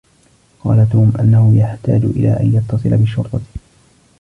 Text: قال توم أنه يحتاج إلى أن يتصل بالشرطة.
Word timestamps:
قال 0.59 0.89
توم 0.89 1.13
أنه 1.19 1.55
يحتاج 1.59 2.03
إلى 2.05 2.39
أن 2.39 2.53
يتصل 2.55 2.89
بالشرطة. 2.97 3.39